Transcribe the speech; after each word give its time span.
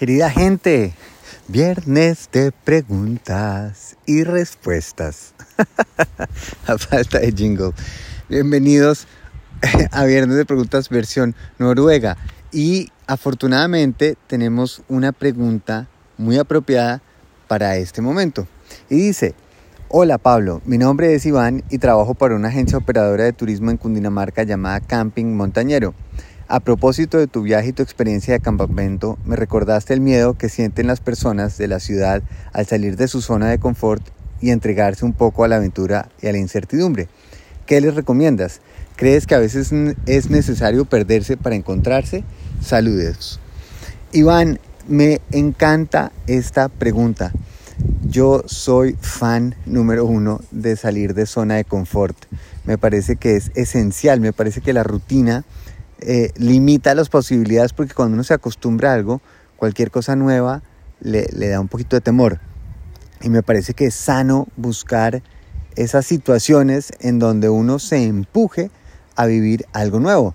Querida 0.00 0.30
gente, 0.30 0.94
viernes 1.46 2.30
de 2.32 2.52
preguntas 2.52 3.98
y 4.06 4.24
respuestas. 4.24 5.34
a 6.66 6.78
falta 6.78 7.18
de 7.18 7.30
jingle. 7.32 7.72
Bienvenidos 8.26 9.06
a 9.90 10.06
Viernes 10.06 10.38
de 10.38 10.46
Preguntas 10.46 10.88
versión 10.88 11.34
noruega. 11.58 12.16
Y 12.50 12.88
afortunadamente 13.06 14.16
tenemos 14.26 14.80
una 14.88 15.12
pregunta 15.12 15.86
muy 16.16 16.38
apropiada 16.38 17.02
para 17.46 17.76
este 17.76 18.00
momento. 18.00 18.48
Y 18.88 18.96
dice, 18.96 19.34
hola 19.90 20.16
Pablo, 20.16 20.62
mi 20.64 20.78
nombre 20.78 21.14
es 21.14 21.26
Iván 21.26 21.62
y 21.68 21.76
trabajo 21.76 22.14
para 22.14 22.36
una 22.36 22.48
agencia 22.48 22.78
operadora 22.78 23.24
de 23.24 23.34
turismo 23.34 23.70
en 23.70 23.76
Cundinamarca 23.76 24.44
llamada 24.44 24.80
Camping 24.80 25.36
Montañero. 25.36 25.92
A 26.52 26.58
propósito 26.58 27.16
de 27.16 27.28
tu 27.28 27.42
viaje 27.42 27.68
y 27.68 27.72
tu 27.72 27.84
experiencia 27.84 28.34
de 28.34 28.40
campamento, 28.40 29.16
me 29.24 29.36
recordaste 29.36 29.94
el 29.94 30.00
miedo 30.00 30.34
que 30.34 30.48
sienten 30.48 30.88
las 30.88 30.98
personas 30.98 31.56
de 31.58 31.68
la 31.68 31.78
ciudad 31.78 32.24
al 32.52 32.66
salir 32.66 32.96
de 32.96 33.06
su 33.06 33.22
zona 33.22 33.48
de 33.48 33.60
confort 33.60 34.02
y 34.40 34.50
entregarse 34.50 35.04
un 35.04 35.12
poco 35.12 35.44
a 35.44 35.48
la 35.48 35.58
aventura 35.58 36.08
y 36.20 36.26
a 36.26 36.32
la 36.32 36.38
incertidumbre. 36.38 37.06
¿Qué 37.66 37.80
les 37.80 37.94
recomiendas? 37.94 38.62
¿Crees 38.96 39.28
que 39.28 39.36
a 39.36 39.38
veces 39.38 39.72
es 40.06 40.30
necesario 40.30 40.86
perderse 40.86 41.36
para 41.36 41.54
encontrarse? 41.54 42.24
Saludos. 42.60 43.38
Iván, 44.10 44.58
me 44.88 45.20
encanta 45.30 46.10
esta 46.26 46.68
pregunta. 46.68 47.30
Yo 48.02 48.42
soy 48.46 48.96
fan 49.00 49.54
número 49.66 50.04
uno 50.04 50.40
de 50.50 50.74
salir 50.74 51.14
de 51.14 51.26
zona 51.26 51.54
de 51.54 51.64
confort. 51.64 52.16
Me 52.64 52.76
parece 52.76 53.14
que 53.14 53.36
es 53.36 53.52
esencial, 53.54 54.18
me 54.18 54.32
parece 54.32 54.60
que 54.60 54.72
la 54.72 54.82
rutina 54.82 55.44
eh, 56.00 56.32
limita 56.36 56.94
las 56.94 57.08
posibilidades 57.08 57.72
porque 57.72 57.94
cuando 57.94 58.14
uno 58.14 58.24
se 58.24 58.34
acostumbra 58.34 58.92
a 58.92 58.94
algo, 58.94 59.20
cualquier 59.56 59.90
cosa 59.90 60.16
nueva 60.16 60.62
le, 61.00 61.26
le 61.32 61.48
da 61.48 61.60
un 61.60 61.68
poquito 61.68 61.96
de 61.96 62.00
temor. 62.00 62.40
Y 63.22 63.28
me 63.28 63.42
parece 63.42 63.74
que 63.74 63.86
es 63.86 63.94
sano 63.94 64.48
buscar 64.56 65.22
esas 65.76 66.06
situaciones 66.06 66.92
en 67.00 67.18
donde 67.18 67.48
uno 67.48 67.78
se 67.78 68.04
empuje 68.04 68.70
a 69.16 69.26
vivir 69.26 69.66
algo 69.72 70.00
nuevo. 70.00 70.34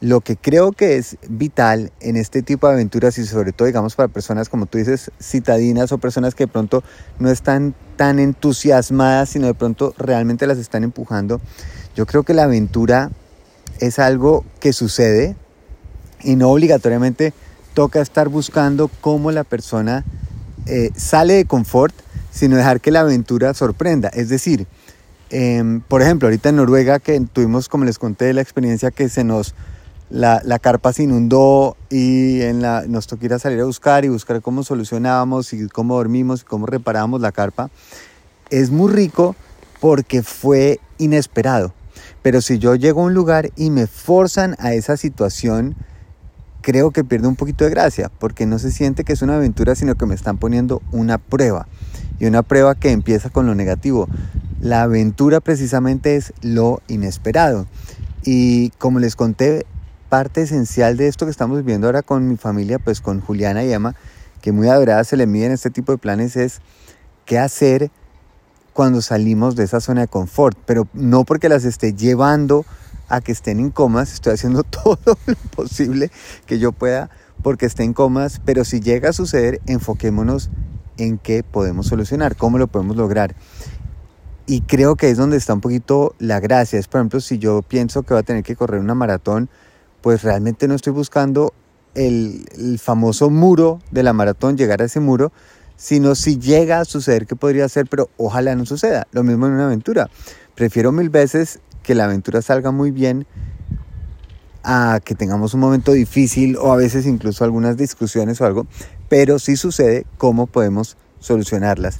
Lo 0.00 0.20
que 0.20 0.36
creo 0.36 0.72
que 0.72 0.96
es 0.96 1.16
vital 1.28 1.92
en 2.00 2.16
este 2.16 2.42
tipo 2.42 2.66
de 2.66 2.74
aventuras 2.74 3.18
y 3.18 3.26
sobre 3.26 3.52
todo, 3.52 3.66
digamos, 3.66 3.94
para 3.94 4.08
personas 4.08 4.48
como 4.48 4.66
tú 4.66 4.78
dices, 4.78 5.12
citadinas 5.20 5.92
o 5.92 5.98
personas 5.98 6.34
que 6.34 6.44
de 6.44 6.52
pronto 6.52 6.82
no 7.20 7.30
están 7.30 7.74
tan 7.96 8.18
entusiasmadas, 8.18 9.28
sino 9.28 9.46
de 9.46 9.54
pronto 9.54 9.94
realmente 9.96 10.48
las 10.48 10.58
están 10.58 10.82
empujando, 10.82 11.40
yo 11.94 12.04
creo 12.06 12.24
que 12.24 12.34
la 12.34 12.44
aventura 12.44 13.10
es 13.82 13.98
algo 13.98 14.44
que 14.60 14.72
sucede 14.72 15.34
y 16.22 16.36
no 16.36 16.50
obligatoriamente 16.50 17.34
toca 17.74 18.00
estar 18.00 18.28
buscando 18.28 18.88
cómo 19.00 19.32
la 19.32 19.42
persona 19.42 20.04
eh, 20.66 20.90
sale 20.94 21.34
de 21.34 21.46
confort, 21.46 21.92
sino 22.30 22.56
dejar 22.56 22.80
que 22.80 22.92
la 22.92 23.00
aventura 23.00 23.54
sorprenda. 23.54 24.08
Es 24.08 24.28
decir, 24.28 24.68
em, 25.30 25.80
por 25.80 26.00
ejemplo, 26.00 26.28
ahorita 26.28 26.50
en 26.50 26.56
Noruega 26.56 27.00
que 27.00 27.20
tuvimos, 27.32 27.68
como 27.68 27.84
les 27.84 27.98
conté, 27.98 28.32
la 28.32 28.40
experiencia 28.40 28.92
que 28.92 29.08
se 29.08 29.24
nos, 29.24 29.56
la, 30.10 30.40
la 30.44 30.60
carpa 30.60 30.92
se 30.92 31.02
inundó 31.02 31.76
y 31.90 32.40
en 32.42 32.62
la, 32.62 32.84
nos 32.86 33.08
tocó 33.08 33.24
ir 33.26 33.34
a 33.34 33.40
salir 33.40 33.60
a 33.60 33.64
buscar 33.64 34.04
y 34.04 34.08
buscar 34.08 34.40
cómo 34.42 34.62
solucionábamos 34.62 35.52
y 35.54 35.66
cómo 35.66 35.96
dormimos 35.96 36.42
y 36.42 36.44
cómo 36.44 36.66
reparábamos 36.66 37.20
la 37.20 37.32
carpa. 37.32 37.68
Es 38.48 38.70
muy 38.70 38.92
rico 38.92 39.34
porque 39.80 40.22
fue 40.22 40.78
inesperado. 40.98 41.74
Pero 42.22 42.40
si 42.40 42.58
yo 42.58 42.74
llego 42.76 43.02
a 43.02 43.04
un 43.04 43.14
lugar 43.14 43.50
y 43.56 43.70
me 43.70 43.86
forzan 43.86 44.54
a 44.58 44.74
esa 44.74 44.96
situación, 44.96 45.74
creo 46.62 46.92
que 46.92 47.04
pierde 47.04 47.28
un 47.28 47.36
poquito 47.36 47.64
de 47.64 47.70
gracia, 47.70 48.10
porque 48.18 48.46
no 48.46 48.58
se 48.58 48.70
siente 48.70 49.04
que 49.04 49.12
es 49.12 49.22
una 49.22 49.36
aventura, 49.36 49.74
sino 49.74 49.96
que 49.96 50.06
me 50.06 50.14
están 50.14 50.38
poniendo 50.38 50.80
una 50.92 51.18
prueba. 51.18 51.66
Y 52.18 52.26
una 52.26 52.42
prueba 52.42 52.76
que 52.76 52.92
empieza 52.92 53.30
con 53.30 53.46
lo 53.46 53.54
negativo. 53.54 54.08
La 54.60 54.82
aventura 54.82 55.40
precisamente 55.40 56.14
es 56.14 56.32
lo 56.40 56.80
inesperado. 56.86 57.66
Y 58.24 58.70
como 58.78 59.00
les 59.00 59.16
conté, 59.16 59.66
parte 60.08 60.42
esencial 60.42 60.96
de 60.96 61.08
esto 61.08 61.24
que 61.24 61.32
estamos 61.32 61.58
viviendo 61.58 61.88
ahora 61.88 62.02
con 62.02 62.28
mi 62.28 62.36
familia, 62.36 62.78
pues 62.78 63.00
con 63.00 63.20
Juliana 63.20 63.64
y 63.64 63.72
Emma, 63.72 63.96
que 64.40 64.52
muy 64.52 64.68
adoradas 64.68 65.08
se 65.08 65.16
le 65.16 65.26
miden 65.26 65.50
este 65.50 65.70
tipo 65.70 65.90
de 65.90 65.98
planes, 65.98 66.36
es 66.36 66.60
qué 67.24 67.38
hacer 67.38 67.90
cuando 68.72 69.02
salimos 69.02 69.56
de 69.56 69.64
esa 69.64 69.80
zona 69.80 70.02
de 70.02 70.08
confort, 70.08 70.56
pero 70.66 70.88
no 70.92 71.24
porque 71.24 71.48
las 71.48 71.64
esté 71.64 71.94
llevando 71.94 72.64
a 73.08 73.20
que 73.20 73.32
estén 73.32 73.60
en 73.60 73.70
comas, 73.70 74.12
estoy 74.12 74.34
haciendo 74.34 74.62
todo 74.84 74.98
lo 75.26 75.34
posible 75.54 76.10
que 76.46 76.58
yo 76.58 76.72
pueda 76.72 77.10
porque 77.42 77.66
estén 77.66 77.92
comas, 77.92 78.40
pero 78.44 78.64
si 78.64 78.80
llega 78.80 79.10
a 79.10 79.12
suceder, 79.12 79.60
enfoquémonos 79.66 80.50
en 80.96 81.18
qué 81.18 81.42
podemos 81.42 81.86
solucionar, 81.86 82.36
cómo 82.36 82.58
lo 82.58 82.68
podemos 82.68 82.96
lograr. 82.96 83.34
Y 84.46 84.62
creo 84.62 84.96
que 84.96 85.10
es 85.10 85.16
donde 85.16 85.36
está 85.36 85.54
un 85.54 85.60
poquito 85.60 86.14
la 86.18 86.40
gracia. 86.40 86.78
Es, 86.78 86.88
por 86.88 87.00
ejemplo, 87.00 87.20
si 87.20 87.38
yo 87.38 87.62
pienso 87.62 88.02
que 88.02 88.14
voy 88.14 88.20
a 88.20 88.24
tener 88.24 88.42
que 88.42 88.56
correr 88.56 88.80
una 88.80 88.94
maratón, 88.94 89.48
pues 90.00 90.22
realmente 90.22 90.68
no 90.68 90.74
estoy 90.74 90.92
buscando 90.92 91.52
el, 91.94 92.44
el 92.56 92.78
famoso 92.78 93.30
muro 93.30 93.80
de 93.90 94.02
la 94.02 94.12
maratón, 94.12 94.56
llegar 94.56 94.82
a 94.82 94.86
ese 94.86 95.00
muro, 95.00 95.32
sino 95.82 96.14
si 96.14 96.38
llega 96.38 96.78
a 96.78 96.84
suceder 96.84 97.26
que 97.26 97.34
podría 97.34 97.68
ser, 97.68 97.88
pero 97.88 98.08
ojalá 98.16 98.54
no 98.54 98.64
suceda. 98.66 99.08
Lo 99.10 99.24
mismo 99.24 99.48
en 99.48 99.54
una 99.54 99.66
aventura. 99.66 100.08
Prefiero 100.54 100.92
mil 100.92 101.10
veces 101.10 101.58
que 101.82 101.96
la 101.96 102.04
aventura 102.04 102.40
salga 102.40 102.70
muy 102.70 102.92
bien 102.92 103.26
a 104.62 105.00
que 105.04 105.16
tengamos 105.16 105.54
un 105.54 105.60
momento 105.60 105.90
difícil 105.90 106.56
o 106.56 106.72
a 106.72 106.76
veces 106.76 107.04
incluso 107.04 107.42
algunas 107.42 107.76
discusiones 107.76 108.40
o 108.40 108.46
algo, 108.46 108.68
pero 109.08 109.40
si 109.40 109.56
sucede, 109.56 110.06
¿cómo 110.18 110.46
podemos 110.46 110.96
solucionarlas? 111.18 111.98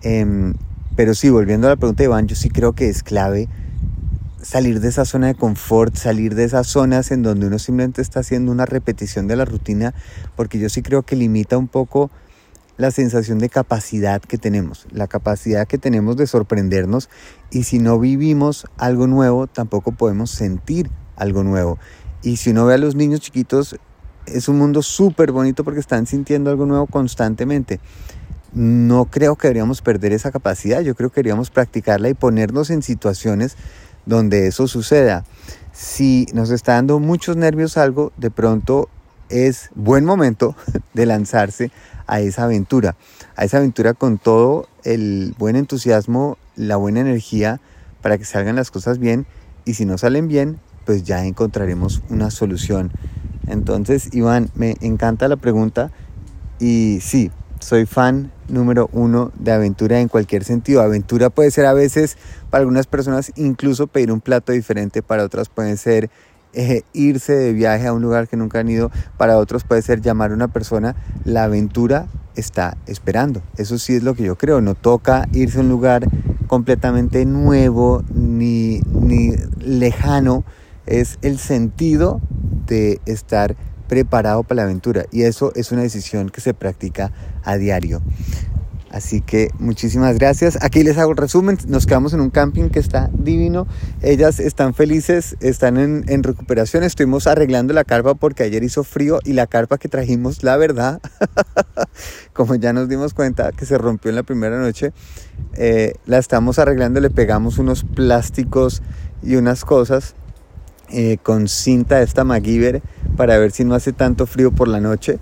Em, 0.00 0.54
pero 0.96 1.12
sí, 1.12 1.28
volviendo 1.28 1.66
a 1.66 1.70
la 1.70 1.76
pregunta 1.76 2.04
de 2.04 2.06
Iván, 2.06 2.28
yo 2.28 2.34
sí 2.34 2.48
creo 2.48 2.72
que 2.72 2.88
es 2.88 3.02
clave 3.02 3.46
salir 4.40 4.80
de 4.80 4.88
esa 4.88 5.04
zona 5.04 5.26
de 5.26 5.34
confort, 5.34 5.94
salir 5.96 6.34
de 6.34 6.44
esas 6.44 6.66
zonas 6.66 7.10
en 7.10 7.22
donde 7.22 7.48
uno 7.48 7.58
simplemente 7.58 8.00
está 8.00 8.20
haciendo 8.20 8.50
una 8.52 8.64
repetición 8.64 9.26
de 9.26 9.36
la 9.36 9.44
rutina, 9.44 9.92
porque 10.34 10.58
yo 10.58 10.70
sí 10.70 10.80
creo 10.80 11.02
que 11.02 11.14
limita 11.14 11.58
un 11.58 11.68
poco 11.68 12.10
la 12.78 12.92
sensación 12.92 13.38
de 13.40 13.50
capacidad 13.50 14.22
que 14.22 14.38
tenemos, 14.38 14.86
la 14.90 15.08
capacidad 15.08 15.66
que 15.66 15.78
tenemos 15.78 16.16
de 16.16 16.26
sorprendernos 16.26 17.10
y 17.50 17.64
si 17.64 17.80
no 17.80 17.98
vivimos 17.98 18.66
algo 18.78 19.06
nuevo, 19.06 19.48
tampoco 19.48 19.92
podemos 19.92 20.30
sentir 20.30 20.88
algo 21.16 21.42
nuevo. 21.42 21.78
Y 22.22 22.36
si 22.36 22.50
uno 22.50 22.66
ve 22.66 22.74
a 22.74 22.78
los 22.78 22.94
niños 22.94 23.20
chiquitos, 23.20 23.76
es 24.26 24.48
un 24.48 24.58
mundo 24.58 24.82
súper 24.82 25.32
bonito 25.32 25.64
porque 25.64 25.80
están 25.80 26.06
sintiendo 26.06 26.50
algo 26.50 26.66
nuevo 26.66 26.86
constantemente. 26.86 27.80
No 28.52 29.06
creo 29.06 29.36
que 29.36 29.48
deberíamos 29.48 29.82
perder 29.82 30.12
esa 30.12 30.30
capacidad, 30.30 30.80
yo 30.80 30.94
creo 30.94 31.10
que 31.10 31.16
deberíamos 31.16 31.50
practicarla 31.50 32.08
y 32.08 32.14
ponernos 32.14 32.70
en 32.70 32.82
situaciones 32.82 33.56
donde 34.06 34.46
eso 34.46 34.68
suceda. 34.68 35.24
Si 35.72 36.26
nos 36.32 36.50
está 36.50 36.74
dando 36.74 36.98
muchos 37.00 37.36
nervios 37.36 37.76
algo, 37.76 38.12
de 38.16 38.30
pronto 38.30 38.88
es 39.28 39.70
buen 39.74 40.04
momento 40.04 40.54
de 40.94 41.06
lanzarse 41.06 41.70
a 42.06 42.20
esa 42.20 42.44
aventura, 42.44 42.96
a 43.36 43.44
esa 43.44 43.58
aventura 43.58 43.94
con 43.94 44.18
todo 44.18 44.68
el 44.84 45.34
buen 45.38 45.56
entusiasmo, 45.56 46.38
la 46.56 46.76
buena 46.76 47.00
energía 47.00 47.60
para 48.02 48.18
que 48.18 48.24
salgan 48.24 48.56
las 48.56 48.70
cosas 48.70 48.98
bien 48.98 49.26
y 49.64 49.74
si 49.74 49.84
no 49.84 49.98
salen 49.98 50.28
bien, 50.28 50.58
pues 50.86 51.04
ya 51.04 51.24
encontraremos 51.24 52.02
una 52.08 52.30
solución. 52.30 52.90
Entonces, 53.46 54.14
Iván, 54.14 54.50
me 54.54 54.76
encanta 54.80 55.28
la 55.28 55.36
pregunta 55.36 55.90
y 56.58 57.00
sí, 57.02 57.30
soy 57.60 57.86
fan 57.86 58.32
número 58.48 58.88
uno 58.92 59.30
de 59.38 59.52
aventura 59.52 60.00
en 60.00 60.08
cualquier 60.08 60.44
sentido. 60.44 60.80
Aventura 60.80 61.30
puede 61.30 61.50
ser 61.50 61.66
a 61.66 61.74
veces 61.74 62.16
para 62.50 62.60
algunas 62.60 62.86
personas 62.86 63.32
incluso 63.36 63.86
pedir 63.86 64.10
un 64.10 64.20
plato 64.20 64.52
diferente, 64.52 65.02
para 65.02 65.24
otras 65.24 65.48
puede 65.48 65.76
ser 65.76 66.10
eh, 66.52 66.82
irse 66.92 67.34
de 67.34 67.52
viaje 67.52 67.86
a 67.86 67.92
un 67.92 68.02
lugar 68.02 68.28
que 68.28 68.36
nunca 68.36 68.60
han 68.60 68.68
ido, 68.68 68.90
para 69.16 69.38
otros 69.38 69.64
puede 69.64 69.82
ser 69.82 70.00
llamar 70.00 70.30
a 70.30 70.34
una 70.34 70.48
persona, 70.48 70.96
la 71.24 71.44
aventura 71.44 72.06
está 72.34 72.76
esperando. 72.86 73.42
Eso 73.56 73.78
sí 73.78 73.94
es 73.94 74.02
lo 74.02 74.14
que 74.14 74.24
yo 74.24 74.36
creo, 74.36 74.60
no 74.60 74.74
toca 74.74 75.28
irse 75.32 75.58
a 75.58 75.60
un 75.62 75.68
lugar 75.68 76.08
completamente 76.46 77.24
nuevo 77.26 78.02
ni, 78.14 78.80
ni 78.92 79.34
lejano, 79.60 80.44
es 80.86 81.18
el 81.22 81.38
sentido 81.38 82.20
de 82.66 83.00
estar 83.06 83.56
preparado 83.88 84.42
para 84.42 84.56
la 84.56 84.62
aventura 84.64 85.06
y 85.10 85.22
eso 85.22 85.52
es 85.54 85.72
una 85.72 85.82
decisión 85.82 86.28
que 86.28 86.40
se 86.40 86.54
practica 86.54 87.10
a 87.42 87.56
diario. 87.56 88.00
Así 88.90 89.20
que 89.20 89.50
muchísimas 89.58 90.18
gracias. 90.18 90.58
Aquí 90.62 90.82
les 90.82 90.96
hago 90.96 91.10
el 91.10 91.16
resumen. 91.16 91.58
Nos 91.66 91.86
quedamos 91.86 92.14
en 92.14 92.20
un 92.20 92.30
camping 92.30 92.70
que 92.70 92.78
está 92.78 93.10
divino. 93.12 93.66
Ellas 94.00 94.40
están 94.40 94.72
felices, 94.74 95.36
están 95.40 95.76
en, 95.76 96.22
recuperación. 96.22 96.84
Estuvimos 96.84 97.26
arreglando 97.26 97.74
la 97.74 97.84
carpa 97.84 98.14
porque 98.14 98.44
ayer 98.44 98.62
hizo 98.62 98.84
frío 98.84 99.20
y 99.24 99.34
la 99.34 99.46
carpa 99.46 99.76
que 99.76 99.88
trajimos, 99.88 100.42
la 100.42 100.56
verdad, 100.56 101.00
como 102.32 102.54
ya 102.54 102.72
nos 102.72 102.88
dimos 102.88 103.12
cuenta 103.12 103.52
que 103.52 103.66
se 103.66 103.76
rompió 103.76 104.08
en 104.08 104.16
la 104.16 104.22
primera 104.22 104.58
noche, 104.58 104.92
eh, 105.54 105.94
la 106.06 106.18
estamos 106.18 106.58
arreglando. 106.58 107.00
Le 107.00 107.10
pegamos 107.10 107.58
unos 107.58 107.84
plásticos 107.84 108.82
y 109.22 109.36
unas 109.36 109.64
cosas 109.64 110.14
eh, 110.90 111.18
con 111.22 111.48
cinta 111.48 112.00
esta 112.00 112.24
MacGyver 112.24 112.80
para 113.18 113.36
ver 113.36 113.50
si 113.50 113.62
no 113.64 113.74
hace 113.74 113.92
tanto 113.92 114.26
frío 114.26 114.52
por 114.52 114.68
la 114.68 114.80
noche. 114.80 115.18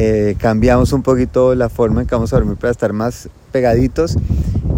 Eh, 0.00 0.36
cambiamos 0.38 0.92
un 0.92 1.02
poquito 1.02 1.56
la 1.56 1.68
forma 1.68 2.02
en 2.02 2.06
que 2.06 2.14
vamos 2.14 2.32
a 2.32 2.36
dormir 2.36 2.56
para 2.56 2.70
estar 2.70 2.92
más 2.92 3.28
pegaditos 3.50 4.16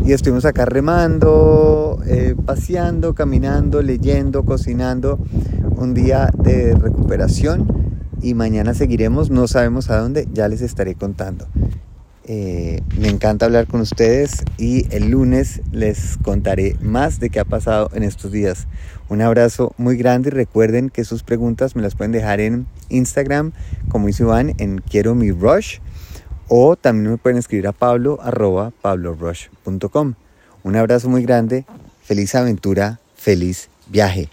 y 0.03 0.13
estuvimos 0.13 0.47
acá 0.47 0.65
remando, 0.65 1.99
eh, 2.07 2.35
paseando, 2.47 3.15
caminando, 3.15 3.83
leyendo, 3.83 4.47
cocinando. 4.47 5.19
Un 5.77 5.93
día 5.93 6.31
de 6.43 6.75
recuperación 6.75 7.67
y 8.23 8.33
mañana 8.33 8.73
seguiremos, 8.73 9.29
no 9.29 9.47
sabemos 9.47 9.91
a 9.91 9.99
dónde, 9.99 10.27
ya 10.33 10.49
les 10.49 10.63
estaré 10.63 10.95
contando. 10.95 11.49
Eh, 12.33 12.81
me 12.97 13.09
encanta 13.09 13.47
hablar 13.47 13.67
con 13.67 13.81
ustedes 13.81 14.45
y 14.57 14.87
el 14.95 15.11
lunes 15.11 15.63
les 15.73 16.17
contaré 16.23 16.77
más 16.81 17.19
de 17.19 17.29
qué 17.29 17.41
ha 17.41 17.45
pasado 17.45 17.91
en 17.93 18.05
estos 18.05 18.31
días. 18.31 18.69
Un 19.09 19.21
abrazo 19.21 19.75
muy 19.79 19.97
grande 19.97 20.29
y 20.29 20.31
recuerden 20.31 20.91
que 20.91 21.03
sus 21.03 21.25
preguntas 21.25 21.75
me 21.75 21.83
las 21.83 21.97
pueden 21.97 22.13
dejar 22.13 22.39
en 22.39 22.69
Instagram, 22.89 23.51
como 23.89 24.09
hizo 24.09 24.23
Iván, 24.23 24.55
en 24.59 24.79
Quiero 24.81 25.17
mi 25.17 25.33
Rush, 25.33 25.79
o 26.47 26.77
también 26.77 27.11
me 27.11 27.19
pueden 27.19 27.37
escribir 27.37 27.67
a 27.67 27.73
pablo 27.73 28.21
pablorush.com. 28.81 30.15
Un 30.63 30.77
abrazo 30.77 31.09
muy 31.09 31.25
grande, 31.25 31.67
feliz 32.01 32.37
aventura, 32.37 33.01
feliz 33.17 33.71
viaje. 33.89 34.31